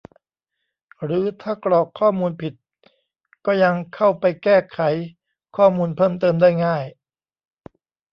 [1.03, 2.53] หรือถ้ากรอกข้อมูลผิด
[3.45, 4.79] ก็ยังเข้าไปแก้ไข
[5.57, 6.85] ข้อมูลเพิ่มเติมได้ง่าย